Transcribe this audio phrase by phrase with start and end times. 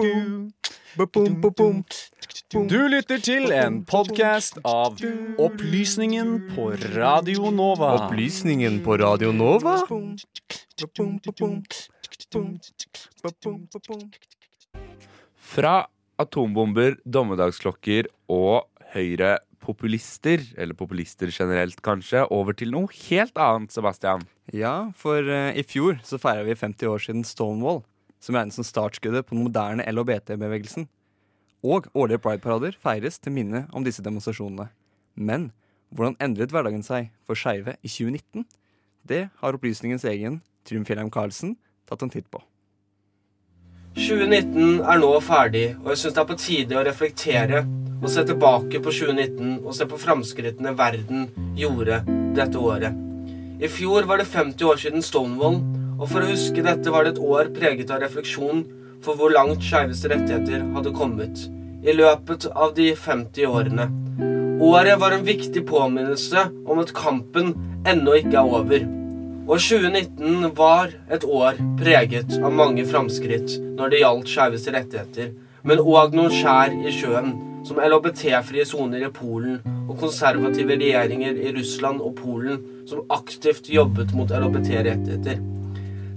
[0.00, 0.48] Du
[2.88, 4.96] lytter til en podkast av
[5.36, 8.06] Opplysningen på Radio Nova.
[8.06, 9.74] Opplysningen på Radio Nova?
[15.50, 15.74] Fra
[16.24, 18.64] atombomber, dommedagsklokker og
[18.94, 24.24] høyrepopulister, eller populister generelt kanskje, over til noe helt annet, Sebastian.
[24.56, 27.84] Ja, for eh, i fjor så feira vi 50 år siden Stonewall,
[28.20, 30.86] som regnes som startskuddet på den moderne LHBT-bevegelsen.
[31.64, 34.70] Og årlige prideparader feires til minne om disse demonstrasjonene.
[35.16, 35.50] Men
[35.90, 38.46] hvordan endret hverdagen seg for skeive i 2019?
[39.08, 41.56] Det har opplysningens egen Trym Fjellheim Karlsen
[41.88, 42.42] tatt en titt på.
[43.98, 47.64] 2019 er nå ferdig, og jeg syns det er på tide å reflektere
[48.00, 51.26] og se tilbake på 2019 og se på framskrittene verden
[51.58, 51.98] gjorde
[52.36, 52.94] dette året.
[53.60, 55.58] I fjor var det 50 år siden Stonewall,
[56.00, 58.64] og for å huske dette var det et år preget av refleksjon
[59.04, 61.44] for hvor langt skeives rettigheter hadde kommet
[61.84, 63.86] i løpet av de 50 årene.
[64.60, 67.54] Året var en viktig påminnelse om at kampen
[67.88, 68.82] ennå ikke er over.
[69.50, 75.32] Og 2019 var et år preget av mange framskritt når det gjaldt skeives rettigheter,
[75.64, 77.32] men òg noen skjær i sjøen,
[77.64, 84.14] som LHBT-frie soner i Polen og konservative regjeringer i Russland og Polen som aktivt jobbet
[84.16, 85.40] mot LHBT-rettigheter.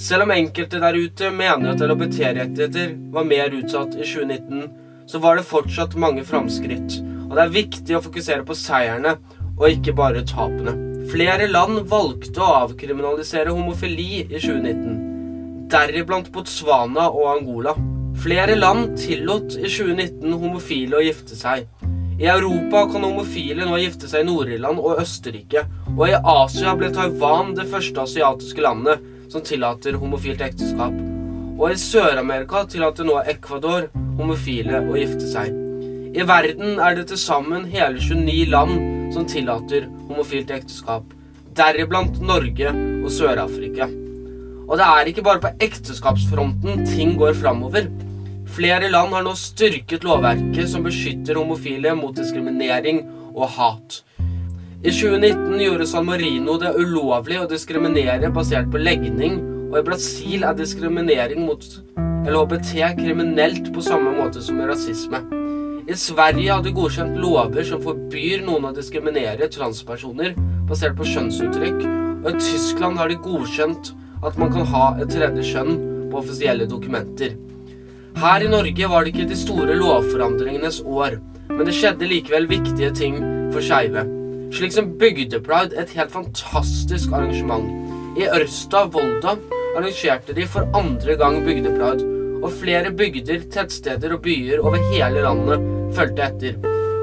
[0.00, 4.70] Selv om enkelte der ute mener at LHBT-rettigheter var mer utsatt i 2019,
[5.06, 6.96] så var det fortsatt mange framskritt,
[7.28, 9.18] og det er viktig å fokusere på seierne
[9.58, 10.74] og ikke bare tapene.
[11.12, 17.76] Flere land valgte å avkriminalisere homofili i 2019, deriblant Botswana og Angola.
[18.22, 21.66] Flere land tillot i 2019 homofile å gifte seg.
[22.22, 25.64] I Europa kan homofile nå gifte seg i Nord-Irland og Østerrike,
[25.96, 30.94] og i Asia ble Taiwan det første asiatiske landet som tillater homofilt ekteskap.
[31.56, 33.88] Og i Sør-Amerika tillater nå Ecuador
[34.18, 35.52] homofile å gifte seg.
[36.12, 41.06] I verden er det til sammen hele 29 land som tillater homofilt ekteskap,
[41.56, 43.88] deriblant Norge og Sør-Afrika.
[44.68, 47.88] Og det er ikke bare på ekteskapsfronten ting går framover.
[48.52, 54.02] Flere land har nå styrket lovverket som beskytter homofile mot diskriminering og hat.
[54.82, 59.36] I 2019 gjorde San Marino det ulovlig å diskriminere basert på legning,
[59.70, 61.62] og i Brasil er diskriminering mot
[62.26, 65.20] LHBT kriminelt på samme måte som rasisme.
[65.86, 70.34] I Sverige har de godkjent lover som forbyr noen å diskriminere transpersoner
[70.66, 71.84] basert på kjønnsuttrykk,
[72.24, 73.92] og i Tyskland har de godkjent
[74.26, 75.78] at man kan ha et tredje kjønn
[76.08, 77.36] på offisielle dokumenter.
[78.18, 81.20] Her i Norge var det ikke de store lovforandringenes år,
[81.52, 83.22] men det skjedde likevel viktige ting
[83.54, 84.02] for skeive.
[84.52, 87.70] Slik som Bygdepride, et helt fantastisk arrangement.
[88.20, 89.38] I Ørsta, Volda,
[89.78, 92.04] arrangerte de for andre gang Bygdepride,
[92.42, 95.64] og flere bygder, tettsteder og byer over hele landet
[95.96, 96.58] fulgte etter.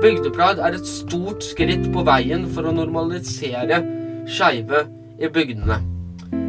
[0.00, 3.82] Bygdepride er et stort skritt på veien for å normalisere
[4.24, 4.86] skeive
[5.20, 5.82] i bygdene.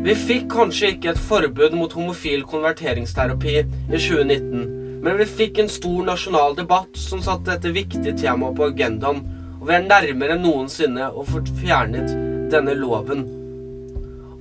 [0.06, 3.66] Vi fikk kanskje ikke et forbud mot homofil konverteringsterapi i
[4.00, 4.68] 2019,
[5.04, 9.26] men vi fikk en stor nasjonal debatt som satte dette viktige temaet på agendaen,
[9.66, 12.12] og vi er nærmere enn noensinne å få fjernet
[12.54, 13.24] denne loven.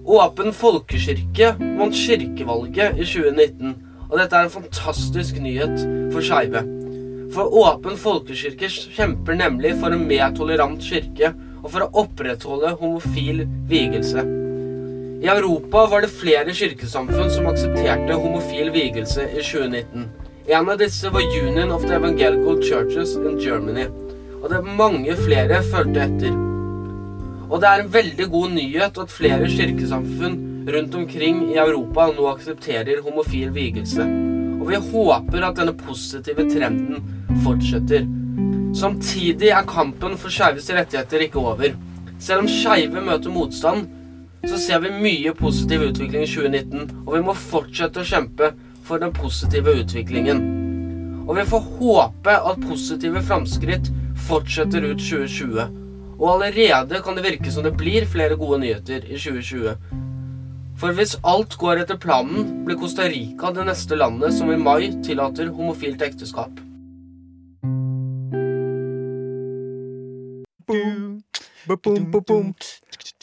[0.04, 3.70] Åpen folkekirke vant kirkevalget i 2019,
[4.10, 5.80] og dette er en fantastisk nyhet
[6.12, 6.60] for skeive.
[7.32, 13.46] For Åpen folkekirke kjemper nemlig for en mer tolerant kirke og for å opprettholde homofil
[13.72, 14.28] vigelse.
[15.24, 20.10] I Europa var det flere kirkesamfunn som aksepterte homofil vigelse i 2019.
[20.52, 23.88] En av disse var Union of the Evangelical Churches in Germany.
[24.44, 26.34] Og det er mange flere fulgte etter.
[27.48, 30.34] Og det er en veldig god nyhet at flere kirkesamfunn
[30.74, 34.04] rundt omkring i Europa nå aksepterer homofil vigelse.
[34.60, 37.00] Og vi håper at denne positive trenden
[37.46, 38.04] fortsetter.
[38.76, 41.72] Samtidig er kampen for skeives rettigheter ikke over.
[42.20, 43.88] Selv om skeive møter motstand,
[44.44, 48.52] så ser vi mye positiv utvikling i 2019, og vi må fortsette å kjempe
[48.84, 50.48] for den positive utviklingen.
[51.24, 53.88] Og vi får håpe at positive framskritt
[54.28, 55.66] fortsetter ut 2020.
[56.14, 59.74] Og allerede kan det virke som det blir flere gode nyheter i 2020.
[60.78, 64.90] For hvis alt går etter planen, blir Costa Rica det neste landet som i mai
[65.06, 66.62] tillater homofilt ekteskap.